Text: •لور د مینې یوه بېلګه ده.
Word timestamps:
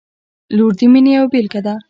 •لور 0.55 0.71
د 0.79 0.81
مینې 0.91 1.11
یوه 1.17 1.27
بېلګه 1.31 1.61
ده. 1.65 1.73